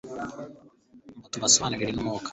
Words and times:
ngo 1.17 1.25
tubusobanurirwe 1.31 1.91
n'umwuka 1.93 2.27